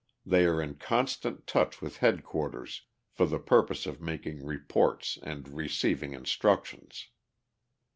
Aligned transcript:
They 0.25 0.45
are 0.47 0.59
in 0.59 0.77
constant 0.77 1.45
touch 1.45 1.79
with 1.79 1.97
headquarters 1.97 2.87
for 3.11 3.27
the 3.27 3.37
purpose 3.37 3.85
of 3.85 4.01
making 4.01 4.43
reports 4.43 5.19
and 5.21 5.47
receiving 5.49 6.13
instructions. 6.15 7.09